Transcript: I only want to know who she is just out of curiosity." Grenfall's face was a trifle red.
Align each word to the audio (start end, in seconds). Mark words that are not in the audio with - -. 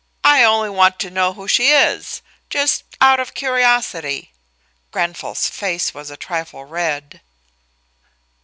I 0.23 0.43
only 0.43 0.71
want 0.71 0.97
to 1.01 1.11
know 1.11 1.33
who 1.33 1.47
she 1.47 1.69
is 1.69 2.23
just 2.49 2.85
out 2.99 3.19
of 3.19 3.35
curiosity." 3.35 4.33
Grenfall's 4.89 5.45
face 5.47 5.93
was 5.93 6.09
a 6.09 6.17
trifle 6.17 6.65
red. 6.65 7.21